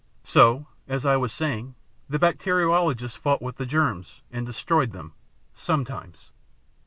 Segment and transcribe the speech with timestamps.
[0.23, 1.75] So, as I was saying,
[2.09, 5.13] the bacteriologists fought with the germs and destroyed them
[5.53, 6.31] sometimes.